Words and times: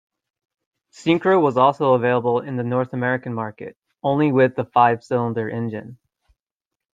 Syncro 0.91 1.39
was 1.39 1.57
also 1.57 1.93
available 1.93 2.39
in 2.39 2.55
the 2.55 2.63
North 2.63 2.91
American 2.93 3.35
market, 3.35 3.77
only 4.01 4.31
with 4.31 4.55
the 4.55 4.65
five-cylinder 4.65 5.47
engine. 5.47 5.99